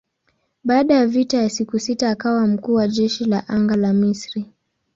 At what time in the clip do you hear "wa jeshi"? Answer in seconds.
2.73-3.25